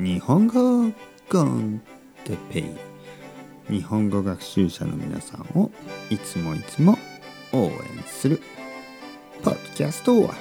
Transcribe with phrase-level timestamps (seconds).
[0.00, 0.90] 日本語
[1.28, 1.82] コン
[2.24, 2.64] テペイ。
[3.70, 5.70] 日本語学習者の皆さんを
[6.08, 6.98] いつもいつも
[7.52, 7.70] 応援
[8.06, 8.40] する
[9.42, 10.32] ポッドキャスト今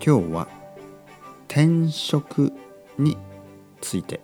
[0.00, 0.48] 日は
[1.46, 2.50] 転職
[2.98, 3.18] に
[3.82, 4.22] ついて。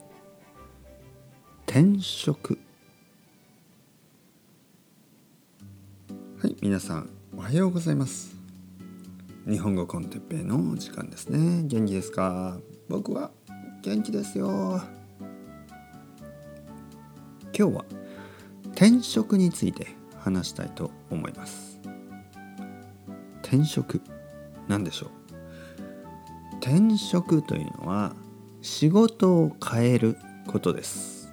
[1.67, 2.59] 転職。
[6.41, 8.46] はい皆さんおはようございます。
[9.49, 11.63] 日本語コンテッペイの時間ですね。
[11.69, 12.59] 元気ですか？
[12.89, 13.31] 僕は
[13.81, 14.83] 元気ですよ。
[17.57, 17.85] 今日は
[18.73, 19.87] 転職について
[20.19, 21.79] 話したいと思います。
[23.41, 24.01] 転職
[24.67, 26.57] 何でしょう？
[26.57, 28.17] 転職というのは
[28.63, 30.17] 仕事を変える
[30.49, 31.33] ことです。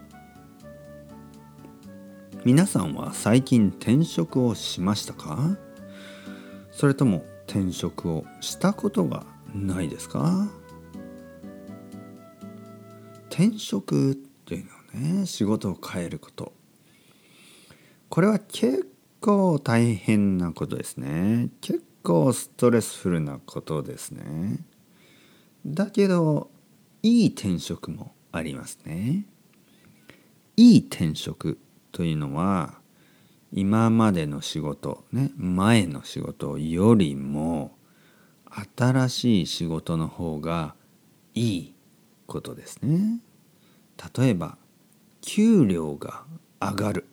[2.45, 5.57] 皆さんは最近転職をしましたか？
[6.71, 10.49] それとも転職をしたことがないですか？
[13.29, 14.71] 転職っていうの
[15.12, 16.51] はね仕事を変えること。
[18.09, 18.90] これは結
[19.21, 21.49] 構大変なことですね。
[21.62, 24.57] 結構ストレスフルなことですね。
[25.63, 26.49] だけど
[27.04, 29.27] いい転職もありますね。
[30.57, 31.59] いい転職
[31.91, 32.81] というのは
[33.55, 37.77] 今までの仕事ね前の仕事よりも
[38.76, 40.73] 新しい仕事の方が
[41.35, 41.76] いい
[42.26, 43.20] ことですね。
[44.18, 44.57] 例えば
[45.21, 46.24] 給料が
[46.59, 47.07] 上がる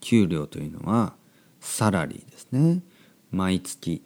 [0.00, 1.14] 給料というのは
[1.60, 2.82] サラリーですね。
[3.30, 4.02] 毎月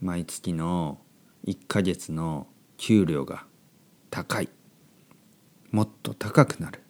[0.00, 0.98] 毎月の
[1.46, 2.46] 1ヶ月の
[2.76, 3.44] 給料が
[4.10, 4.48] 高い
[5.72, 6.80] もっと高くなる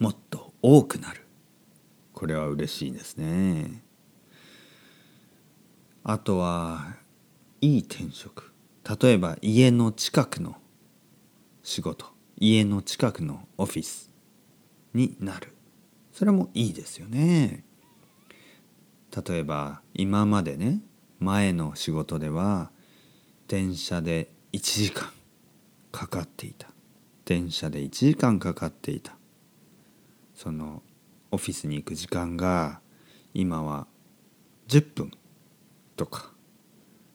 [0.00, 1.27] もっと多くなる
[2.18, 3.80] これは嬉しいですね。
[6.02, 6.96] あとは
[7.60, 8.52] いい転職。
[9.00, 10.56] 例えば家の近くの
[11.62, 12.06] 仕事。
[12.36, 14.10] 家の近くのオフィス
[14.94, 15.54] になる。
[16.12, 17.62] それもいいですよね。
[19.28, 20.80] 例えば今までね
[21.20, 22.72] 前の仕事では
[23.46, 25.08] 電車で1時間
[25.92, 26.66] かかっていた。
[27.24, 29.16] 電車で1時間かかっていた。
[30.34, 30.82] その
[31.30, 32.80] オフィスに行く時間が
[33.34, 33.86] 今は
[34.68, 35.12] 10分
[35.96, 36.32] とか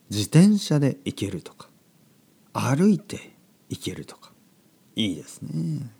[0.09, 1.69] 自転車で行けるとか
[2.53, 3.35] 歩いて
[3.69, 4.31] 行けるとか
[4.96, 5.91] いいですね。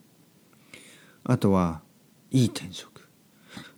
[1.23, 1.81] あとは
[2.29, 3.09] いい転職。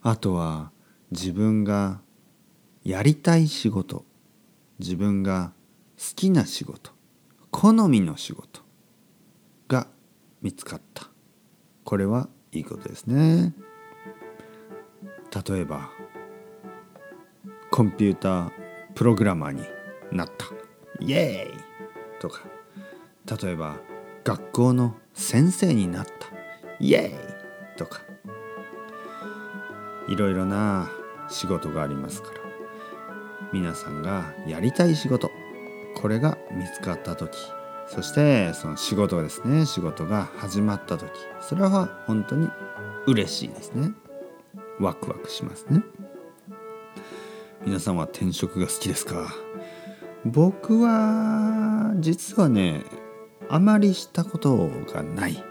[0.02, 0.72] あとは
[1.12, 2.02] 自分が
[2.84, 4.06] やりたい仕事
[4.80, 5.54] 自分が
[5.98, 6.92] 好きな仕事
[7.52, 8.62] 好みの仕事
[9.68, 9.88] が
[10.42, 11.08] 見つかった。
[11.84, 13.54] これはいいことですね。
[15.48, 15.90] 例えば
[17.72, 18.52] コンピューター
[18.94, 19.64] プログラマーに
[20.12, 20.46] なった。
[21.00, 22.42] イエーイとか
[23.42, 23.78] 例えば
[24.24, 26.14] 学校の先生になった。
[26.80, 28.02] イエーイとか
[30.08, 30.90] いろいろな
[31.30, 32.46] 仕事がありますから。
[33.56, 35.32] 皆さんがやりたい仕事
[35.96, 37.38] これが見つかった時
[37.88, 41.10] そしてその仕事ですね仕事が始まった時
[41.40, 42.50] それは本当に
[43.08, 43.94] 嬉しいですね。
[44.80, 45.82] ワクワクしますね。
[47.66, 49.34] 皆さんは転職が好きですか？
[50.26, 52.84] 僕は実はね
[53.50, 55.44] あまりしたことがない。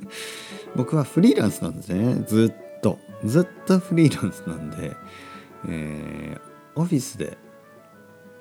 [0.76, 2.24] 僕はフリーランスなんですね。
[2.26, 2.98] ずっと。
[3.24, 4.96] ずっとフリーランスなんで、
[5.68, 6.40] えー、
[6.80, 7.36] オフィスで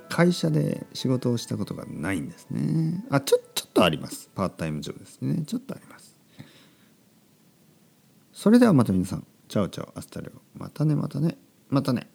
[0.09, 3.03] 会社で仕事をしたことがないんですね。
[3.09, 4.29] あちょちょっとあります。
[4.33, 5.43] パートタイム上ですね。
[5.45, 6.15] ちょっとあります。
[8.33, 9.25] それではまた皆さん。
[9.51, 11.37] チャオチャオアスタルまたねまたね。
[11.67, 12.09] またね。